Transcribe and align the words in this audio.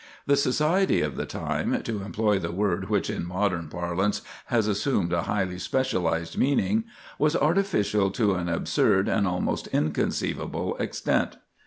The 0.25 0.35
society 0.35 1.01
of 1.01 1.15
the 1.15 1.27
time, 1.27 1.79
to 1.83 2.01
employ 2.01 2.39
the 2.39 2.51
word 2.51 2.89
which 2.89 3.07
in 3.07 3.23
modern 3.23 3.67
parlance 3.69 4.23
has 4.47 4.67
assumed 4.67 5.13
a 5.13 5.21
highly 5.21 5.59
specialized 5.59 6.39
meaning, 6.39 6.85
was 7.19 7.35
artificial 7.35 8.09
to 8.09 8.33
an 8.33 8.49
absurd 8.49 9.07
and 9.07 9.27
almost 9.27 9.67
inconceivable 9.67 10.75
extent. 10.77 11.37